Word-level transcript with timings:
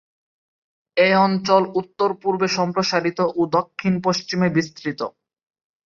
এ 0.97 1.09
অঞ্চল 1.25 1.63
উত্তর-পূর্বে 1.79 2.47
সম্প্রসারিত 2.57 3.19
ও 3.31 3.51
দক্ষিণ-পশ্চিমে 3.57 4.47
বিস্তৃত। 4.57 4.99